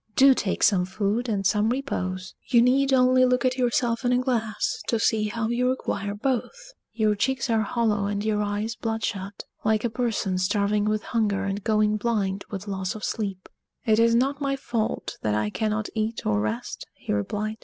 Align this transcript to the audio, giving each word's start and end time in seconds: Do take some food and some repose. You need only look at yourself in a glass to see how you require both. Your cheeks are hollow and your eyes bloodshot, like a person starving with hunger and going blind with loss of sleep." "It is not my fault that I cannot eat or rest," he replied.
Do 0.15 0.33
take 0.33 0.63
some 0.63 0.85
food 0.85 1.29
and 1.29 1.45
some 1.45 1.69
repose. 1.69 2.33
You 2.47 2.59
need 2.63 2.91
only 2.91 3.23
look 3.23 3.45
at 3.45 3.59
yourself 3.59 4.03
in 4.03 4.11
a 4.11 4.17
glass 4.17 4.81
to 4.87 4.97
see 4.97 5.25
how 5.27 5.49
you 5.49 5.69
require 5.69 6.15
both. 6.15 6.73
Your 6.91 7.13
cheeks 7.13 7.51
are 7.51 7.61
hollow 7.61 8.07
and 8.07 8.25
your 8.25 8.41
eyes 8.41 8.73
bloodshot, 8.75 9.43
like 9.63 9.83
a 9.83 9.91
person 9.91 10.39
starving 10.39 10.85
with 10.85 11.03
hunger 11.03 11.43
and 11.43 11.63
going 11.63 11.97
blind 11.97 12.45
with 12.49 12.67
loss 12.67 12.95
of 12.95 13.03
sleep." 13.03 13.47
"It 13.85 13.99
is 13.99 14.15
not 14.15 14.41
my 14.41 14.55
fault 14.55 15.19
that 15.21 15.35
I 15.35 15.51
cannot 15.51 15.87
eat 15.93 16.25
or 16.25 16.39
rest," 16.39 16.87
he 16.95 17.13
replied. 17.13 17.57